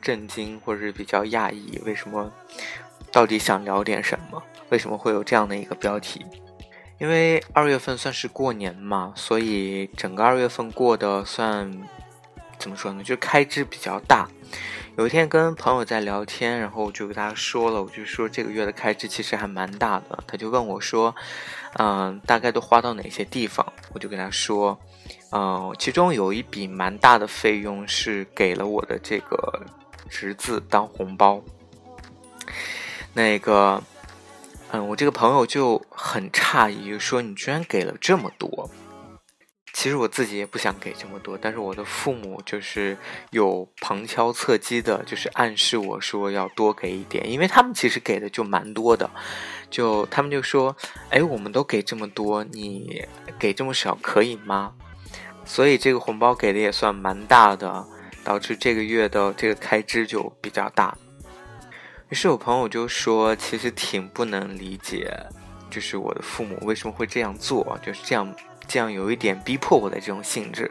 [0.00, 2.32] 震惊或者是比较讶异，为什么？
[3.12, 4.42] 到底想聊点什么？
[4.68, 6.24] 为什么会有这样的一个标题？
[6.98, 11.68] 因为二月份算是过年嘛，所以整个二月份过得算
[12.58, 13.02] 怎么说呢？
[13.02, 14.28] 就开支比较大。
[14.96, 20.22] 有一天跟朋友在聊天，然后我就跟他说了，我就说这个月的开支其实还蛮大的。
[20.26, 21.14] 他就问我说
[21.78, 24.78] ：“嗯，大概都花到哪些地方？”我就跟他说
[25.32, 29.66] ：“嗯，其中有一笔蛮大的费用是给了我的这个。”
[30.10, 31.40] 侄子当红包，
[33.14, 33.82] 那个，
[34.72, 38.68] 嗯，我这个朋友就很诧异，说你居然给了这么多。
[39.72, 42.98] 其实我自己也不想给这么多，但是我的父母就是
[43.30, 49.08] 有旁敲侧击的，就是暗示我说要多给一点，因为他们其实给的就蛮多的，
[49.70, 50.76] 就他们就说，
[51.08, 53.06] 哎，我们都给这么多，你
[53.38, 54.74] 给这么少可以吗？
[55.44, 57.86] 所以这个红包给的也算蛮大的。
[58.24, 60.96] 导致这个月的这个开支就比较大，
[62.08, 65.12] 于是我朋友就说，其实挺不能理解，
[65.70, 68.34] 就是我的父母为什么会这样做，就是这样
[68.66, 70.70] 这样有一点逼迫我的这种性质。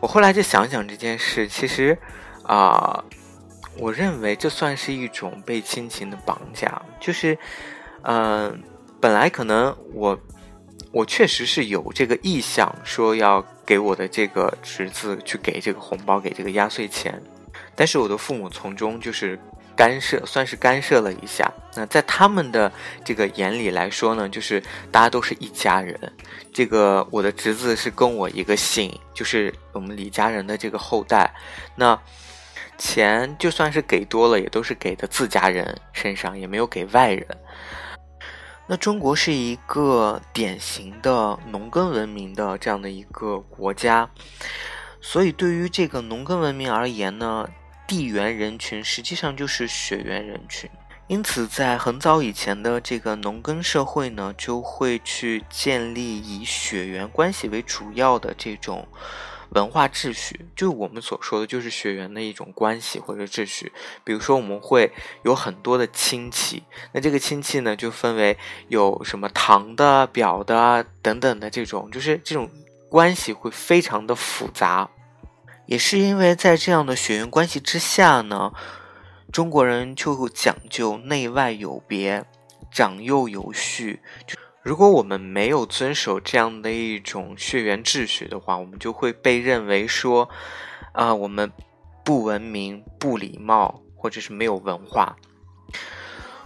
[0.00, 1.96] 我后来就想想这件事，其实
[2.44, 3.04] 啊，
[3.76, 7.36] 我认为这算是一种被亲情的绑架，就是
[8.02, 8.62] 嗯，
[9.00, 10.18] 本来可能我。
[10.90, 17.22] 我确实是有这个意向，说要给我的这个侄子去给这个红包，给这个压岁钱，
[17.76, 19.38] 但是我的父母从中就是
[19.76, 21.52] 干涉，算是干涉了一下。
[21.76, 22.72] 那在他们的
[23.04, 24.58] 这个眼里来说呢，就是
[24.90, 25.94] 大家都是一家人，
[26.50, 31.30] 这个我的侄子是跟我一个姓，就是我们李家人的这个后代，
[31.76, 32.00] 那
[32.78, 37.26] 钱就算是给多了，也都是给的自家人身上，也没有给外人。
[38.70, 44.10] 那中国是一个典型的农耕文明的这样的一个国家，
[45.00, 47.48] 所以对于这个农耕文明而言呢，
[47.86, 50.68] 地缘人群实际上就是血缘人群。
[51.06, 58.86] 因此，在很早以前的这个农耕社会呢，就会去建立以血缘关系为主要的这种。
[59.50, 63.72] 文化秩序，就我们所说的，就是血缘的一种关系或者秩序。
[64.04, 64.92] 比如说，我们会
[65.22, 68.36] 有很多的亲戚，那这个亲戚呢，就分为
[68.68, 72.50] 有什么堂的、表的等等的这种，就是这种
[72.90, 74.90] 关系会非常的复杂。
[75.66, 78.52] 也是因为在这样的血缘关系之下呢，
[79.30, 82.24] 中国人就讲究内外有别，
[82.70, 84.00] 长幼有序。
[84.68, 90.28] 如果我们没有遵守这样的一种血缘秩序的话，我们就会被认为说，
[90.92, 91.50] 啊，我们
[92.04, 95.16] 不文明、不礼貌，或者是没有文化。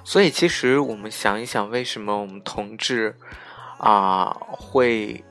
[0.05, 3.16] 所以，其实我们想一想，为什么我们同志
[3.78, 5.25] 啊会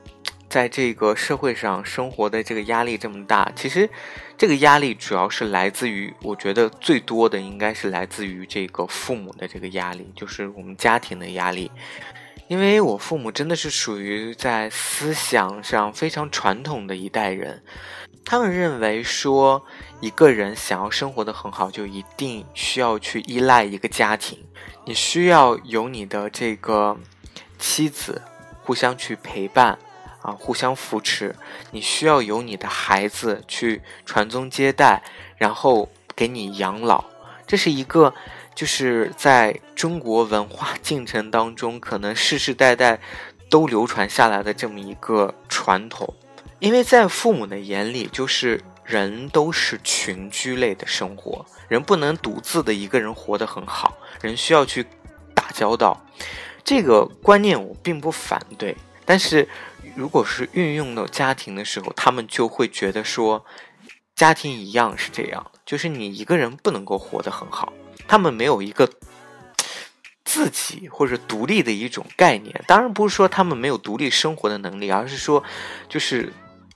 [0.49, 3.49] 在这个社会上生活的这个压力这么大？
[3.55, 3.89] 其实，
[4.37, 11.71] 这个压力主要是来自于，我觉得最多的应该是来自于这个父母的这个压力，就是我们家庭的压力。
[12.51, 17.63] 因为我父母真的是属于在思想上非常传统的一代人，
[18.25, 19.65] 他们认为说
[20.01, 24.37] 一个人想要生活的很好，就一定需要去依赖一个家庭，
[24.83, 26.97] 你需要有你的这个
[27.57, 28.21] 妻子
[28.61, 29.79] 互相去陪伴
[30.21, 31.33] 啊，互相扶持，
[31.71, 35.01] 你需要有你的孩子去传宗接代，
[35.37, 37.05] 然后给你养老，
[37.47, 38.13] 这是一个。
[38.53, 42.99] 就是在中国文化进程当中，可能世世代代
[43.49, 46.13] 都流传下来的这么一个传统，
[46.59, 54.85] 因为在父母的眼里，就是人都是群居类的生活，人不能独自的一个人活得很好，人需要去
[55.33, 55.99] 打交道。
[56.63, 59.47] 这个观念我并不反对，但是
[59.95, 63.43] 如果是运用到家庭的时候，他们就会觉得说，
[64.15, 67.73] 家庭一样是这样，就是你一个人不能够活得很好。
[68.07, 68.89] 他们没有一个
[70.23, 75.43] 自己或者独立的一种概念，当然不是说他们没有独立生活的能力，而是说，
[75.89, 76.31] 就是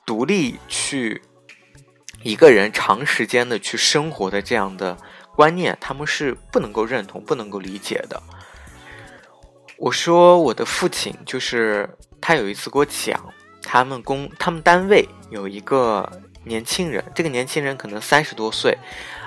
[0.06, 1.22] 独立去
[2.24, 4.98] 一个人长时间的去生活的这样的
[5.36, 8.22] 观念，他们是不能够认同、不能够理解的。
[9.78, 11.90] 我说我的父亲就是
[12.22, 16.10] 他有一次给我讲，他们公他们单位有一个
[16.46, 18.78] 年轻人，这个年轻人可能三十多岁，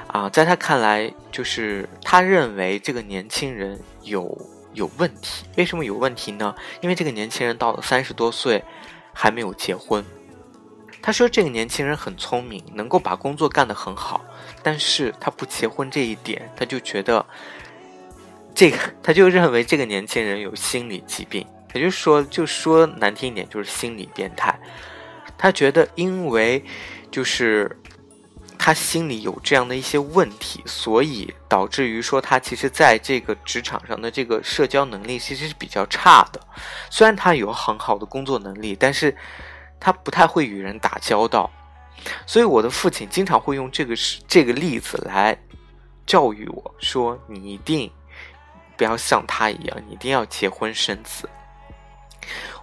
[0.07, 4.39] 啊，在他看来，就是他认为这个年轻人有
[4.73, 5.45] 有问题。
[5.57, 6.55] 为什么有问题呢？
[6.81, 8.65] 因为这个年轻人到了三十多岁
[9.13, 10.05] 还没有结婚。
[11.03, 14.25] 他说这个年轻人很聪明，能够把工作干得很好，
[14.63, 17.25] 但是他不结婚这一点，他就觉得
[18.55, 21.47] 这个，他就认为这个年轻人有心理疾病。
[21.75, 24.59] 也就是说，就说难听一点，就是心理变态。
[25.37, 26.65] 他觉得，因为
[27.11, 27.77] 就是
[28.59, 36.41] 他心里有这样的一些问题，所以导致于说他其实在这个职场上的这个社交能力其实是比较差的。
[36.91, 39.17] 虽然他有很好的工作能力，但是
[39.81, 41.51] 他不太会与人打交道。
[42.27, 43.95] 所以我的父亲经常会用这个
[44.27, 45.37] 这个例子来
[46.07, 47.91] 教育我说：“你一定
[48.77, 51.29] 不要像他一样，你一定要结婚生子。”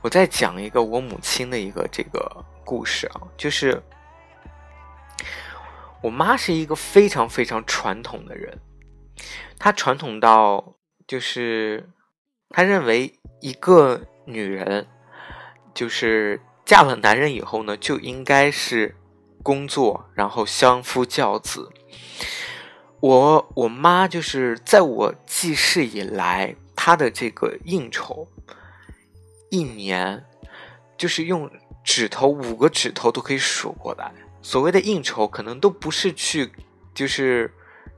[0.02, 3.82] 我再讲一个我母亲的一个这个故事啊，就是
[6.06, 8.60] 我妈是一个非常非常传统的人，
[9.58, 10.76] 她传统到
[11.08, 11.90] 就是
[12.50, 14.86] 她认为一个女人
[15.74, 18.96] 就是嫁了男人以后呢，就应该是
[19.42, 21.72] 工作，然后相夫教子。
[23.00, 28.28] 我我妈就是在我记事以来，她的这个应酬。
[29.50, 30.24] 一年，
[30.98, 31.50] 就是用
[31.84, 34.14] 指头五个指头都可以数过来。
[34.46, 36.52] 所谓的应酬，可能都不是去，
[36.94, 37.52] 就是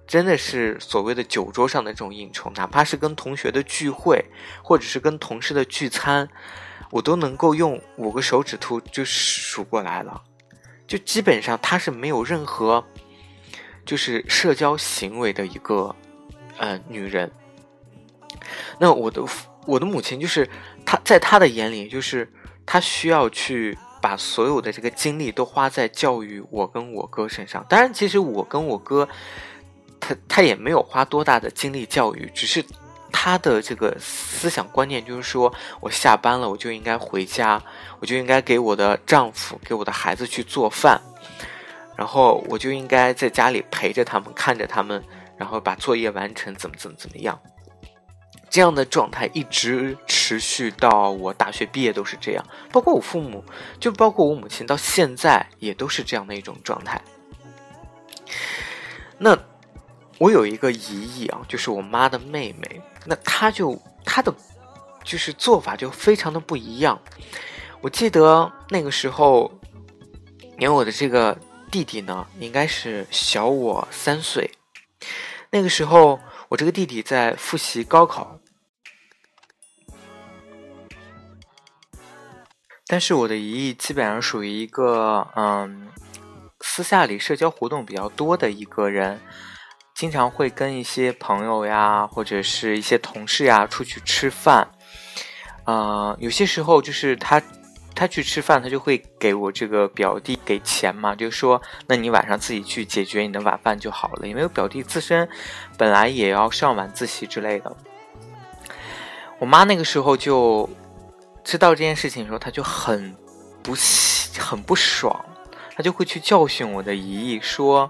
[0.07, 4.23] 真的是所谓的酒桌上的这种应酬，哪怕是跟同学的聚会，
[4.63, 6.29] 或者是跟同事的聚餐，
[6.89, 10.23] 我都能够用五个手指头就数过来了。
[10.88, 12.85] 就基本上他是没有任何，
[13.85, 15.93] 就是社交行为的一个，
[16.57, 17.29] 呃，女人。
[18.79, 19.21] 那我的。
[19.67, 20.50] 我的母亲就是
[20.85, 22.31] 她，在她的眼里，就是
[22.65, 27.65] 她需要去把所有的这个精力都花在教育我跟我哥身上。
[27.67, 29.07] 当然，其实我跟我哥，
[29.99, 32.63] 他他也没有花多大的精力教育，只是
[33.11, 37.61] 他的这个思想观念就是说，我下班了我就应该回家，
[37.99, 41.01] 我就应该给我的丈夫、给我的孩子去做饭，
[41.95, 45.03] 然后我就应该在家里陪着他们，看着他们，
[45.38, 47.39] 然后把作业完成，怎么怎么怎么样。
[48.49, 53.44] 这样的状态一直持续到我大学毕业都是这样，包括我父母，
[53.79, 57.01] 就包括我母亲，到现在也都是这样的一种状态。
[59.17, 59.38] 那
[60.17, 64.33] 我有一个姨姨啊，就是我妈的妹妹，那她就她的
[65.03, 67.00] 就是做法就非常的不一样。
[67.81, 69.51] 我记得那个时候，
[70.57, 71.38] 因为我的这个
[71.69, 74.50] 弟弟呢，应该是小我三岁，
[75.51, 76.17] 那个时候。
[76.49, 78.39] 我这个弟弟在复习高考，
[82.88, 85.89] 但是我的姨姨基本上属于一个嗯，
[86.61, 89.19] 私下里社交活动比较多的一个人，
[89.93, 94.72] 经常会跟一些朋友呀，或者是一些同事呀出去吃饭，
[95.65, 97.41] 呃，有些时候就是他。
[97.98, 104.27] 他去吃饭，他就会给我这个表弟给钱嘛，就说那你晚上自己去解决你的晚饭就好了。
[104.27, 105.27] 因为我表弟自身
[105.80, 107.75] 本来也要上晚自习之类的。
[109.39, 110.70] 我妈那个时候就
[111.44, 113.16] 知道这件事情的时候，她就很
[113.63, 113.74] 不
[114.38, 115.25] 很不爽，
[115.75, 117.89] 她就会去教训我的姨姨说：“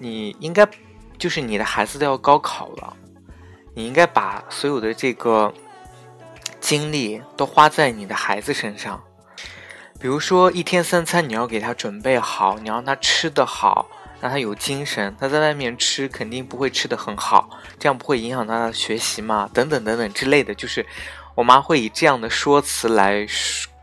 [0.00, 0.66] 你应该
[1.18, 2.96] 就是你的孩子都要高考了，
[3.74, 5.52] 你应该把所有的这个。”
[6.60, 9.02] 精力都花在你的孩子身上，
[10.00, 13.86] 比如说一天三餐你要给他准备好，你让他吃得好，
[14.20, 15.14] 让他有精神。
[15.18, 17.48] 他在外面吃肯定不会吃得很好，
[17.78, 19.48] 这样不会影响他的学习嘛？
[19.54, 20.84] 等等等等之类的，就是
[21.34, 23.26] 我妈会以这样的说辞来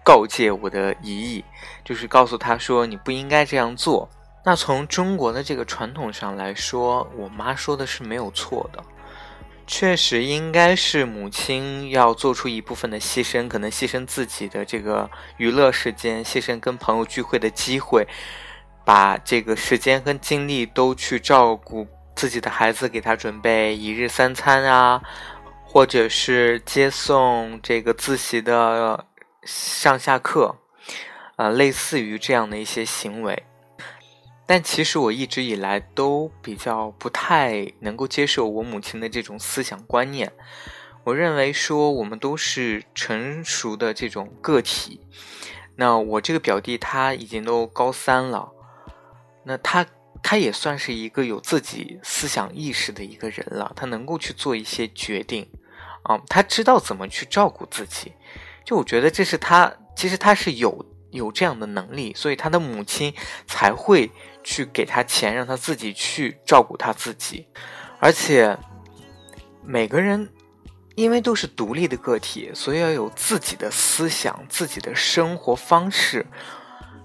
[0.04, 1.46] 告诫我的姨姨，
[1.84, 4.10] 就是告诉他说你不应该这样做。
[4.44, 8.84] 那从中国的这个传统上来说，我妈说的是没有错的。
[9.68, 18.08] 确实应该是母亲要做出一部分的牺牲，可能牺牲自己的这个娱乐时间，牺牲跟朋友聚会的机会，
[18.86, 25.02] 把这个时间跟精力都去照顾自己的孩子，给他准备一日三餐啊，
[25.64, 29.06] 或者是接送这个自习的
[29.44, 30.56] 上下课，
[31.38, 33.44] 呃，类似于这样的一些行为。
[34.48, 40.32] 但其实我一直以来都比较不太能够接受我母亲的这种思想观念。
[41.04, 45.02] 我认为说我们都是成熟的这种个体。
[45.76, 48.52] 那我这个表弟他已经都高三了，
[49.44, 49.86] 那他
[50.22, 55.50] 他也算是一个有自己思想意识的一个人了，他能够去做一些决定，
[56.04, 58.14] 啊，他知道怎么去照顾自己。
[58.64, 60.86] 就我觉得这是他，其实他是有。
[61.12, 63.14] 有这样的能力，所以他的母亲
[63.48, 64.12] 才会
[64.46, 67.46] 去给他钱，让他自己去照顾他自己。
[68.00, 68.58] 而且
[69.66, 70.30] 每个人
[70.96, 76.26] 因为都是独立的个体，所以要有自己的思想、自己的生活方式。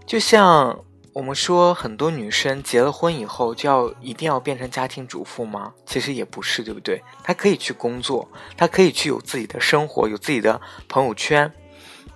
[0.06, 5.72] 就像我们说，很多女生结了婚以后就要一定要变成家庭主妇吗？
[5.86, 7.02] 其实也不是，对不对？
[7.24, 11.52] 她可以去工作，她可以去有自己的生活，有自己的朋友圈。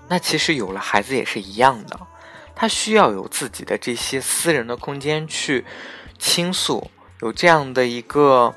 [0.07, 1.99] 那其实有了孩子也是一样的，
[2.57, 5.65] 他需要有自己的这些私人的空间去
[6.19, 8.55] 倾诉，有这样的一个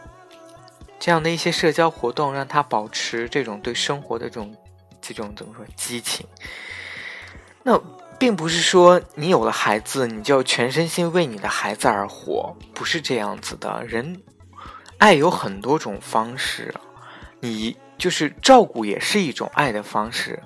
[1.00, 4.56] 这样的一些社交活动，让他保持这种对生活的这种
[5.02, 6.26] 这种怎么说激情。
[7.64, 7.80] 那
[8.20, 13.84] 并不是说你有了孩子，你就要全身心为你的孩子而活，不是这样子的。
[13.86, 14.22] 人
[14.98, 16.74] 爱有很多种方式，
[17.40, 20.42] 你就是照顾也是一种爱的方式。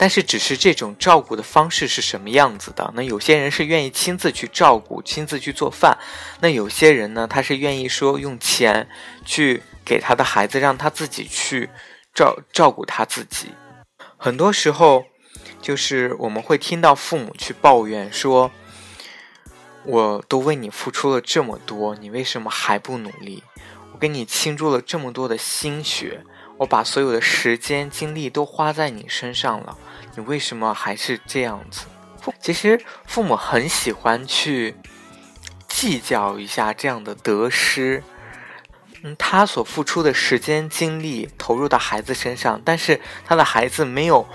[0.00, 2.90] 但是，只是这种照顾的方式是什么样子的？
[2.96, 5.94] 那有些人是愿意亲自去照顾，亲自去做饭；
[6.40, 8.88] 那有些人呢，他是愿意说用钱
[9.26, 11.68] 去给他的孩子，让他自己去
[12.14, 13.50] 照照顾他自己。
[14.16, 15.04] 很多时候，
[15.60, 18.50] 就是我们会听到父母去抱怨说
[19.84, 23.42] ：“我都为你付出了这么多，你为什么还不努力？
[23.92, 26.24] 我给你倾注了这么多的心血。”
[26.60, 29.78] 我把所有的时间精力都花在你身上了，
[30.14, 31.86] 你为什么还是这样子？
[32.38, 34.76] 其实父母很喜欢去
[35.66, 38.02] 计较一下这样的得失。
[39.02, 44.26] 嗯，他所付出的时间精力投入到孩子身上，但是他的孩子没有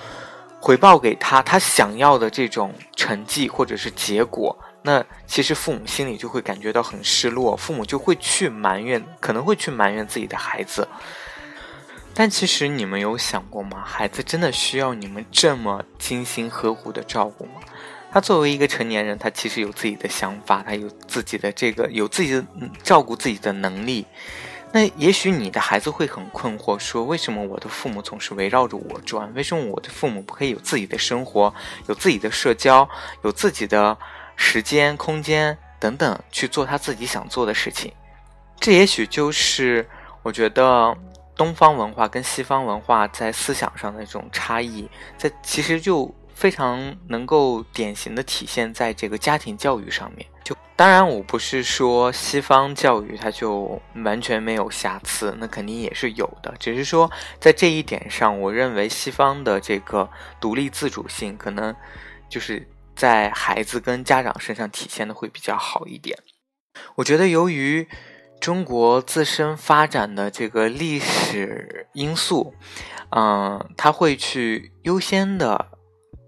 [0.59, 10.87] 回报给他他想要的这种成绩或者是结果，那其实父母心里就会感觉到很失落，父母就会去埋怨，可能会去埋怨自己的孩子。
[12.17, 13.83] 但其实你们有想过吗？
[13.85, 17.59] 孩子真的需要你们这么精心呵护的照顾吗？
[18.09, 22.45] 他作为一个成年人，他其实有自己的想法，他有自己的这个有自己的
[22.81, 24.05] 照顾自己的能力。
[24.71, 29.29] 那也许你的孩子会很困惑，说为什么我的父母总是围绕着我转？
[29.33, 31.53] 为什么我的父母不可以有自己的生活，
[31.87, 32.87] 有自己的社交，
[33.23, 33.97] 有自己的
[34.37, 37.91] 时间、空间等等，去做他自己想做的事情？
[38.57, 39.85] 这也许就是
[40.23, 40.97] 我觉得。
[41.35, 50.25] 东方文化跟西方文化在思想上的这种差异，在其实就非常能够典型的体现在这个家庭教育上面。
[50.43, 56.53] 就当然，我不是说西方教育它就完全没有瑕疵，那肯定也是有的。
[56.59, 61.75] 只是说在这一点上，我认为西方的这个独立自主性，可能
[62.29, 62.65] 就是
[62.95, 66.17] 在孩子跟家长身上体现的会比较好一点。
[66.95, 67.87] 我觉得由于。
[68.45, 72.53] 中国自身发展的这个历史因素，
[73.09, 75.71] 嗯，他会去优先的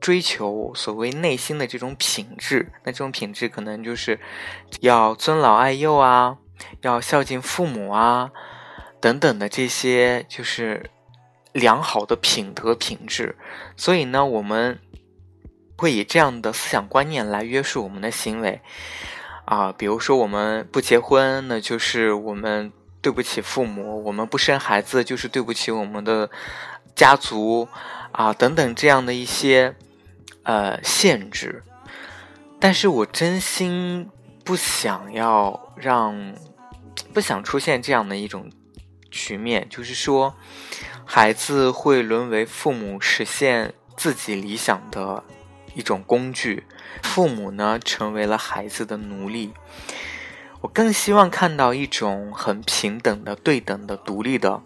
[0.01, 2.71] 追求所谓内心的这种品质。
[2.83, 4.19] 那这种品质可能就是
[4.79, 6.39] 要尊老爱幼啊，
[6.81, 8.31] 要孝敬父母啊，
[8.99, 10.89] 等等的这些就是
[11.51, 13.37] 良好的品德品质。
[13.75, 14.79] 所以呢，我们
[15.77, 18.59] 会以这样的思想观念来约束我们的行为。
[19.47, 22.69] 啊，比如说我们不结婚，那就是我们
[23.01, 26.29] 对不起父母；我们不生孩子，就是对不起我们的
[26.93, 27.65] 家族
[28.11, 29.73] 啊，等等这样的一些
[30.43, 31.63] 呃限制。
[32.59, 34.09] 但是我真心
[34.43, 36.33] 不想要让，
[37.13, 38.51] 不想出现这样的一种
[39.09, 40.35] 局面，就是说
[41.05, 45.23] 孩子会沦为父母实现自己理想的
[45.77, 46.63] 一种工具。
[47.03, 49.53] 父母呢，成为了孩子的奴隶。
[50.61, 54.61] 我更希望看到一种很平等的、对等的、独立的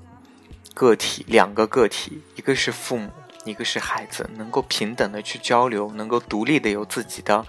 [0.74, 3.12] 个体，两个个体，一个是父母，
[3.44, 7.46] 一个是孩子，能够平等的去交流，能够独立的有自己的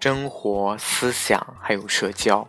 [0.00, 2.48] 生活、思想，还有社交。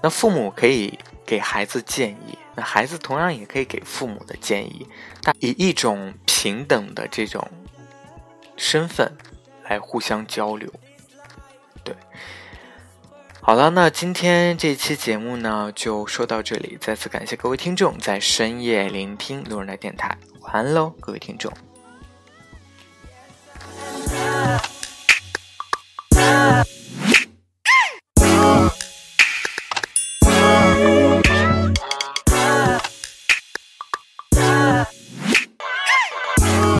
[0.00, 4.86] 那父母可以给孩子建议，那孩子同样也可以给父母的建议，
[5.22, 7.50] 但以一种平等的这种
[8.56, 9.16] 身份
[9.72, 10.70] 来互相交流。
[11.82, 11.94] 对，
[13.40, 16.76] 好了，那今天这期节目呢，就说到这里。
[16.80, 21.52] 再次感谢各位听众在深夜聆听路人的电台，晚安喽，各位听众。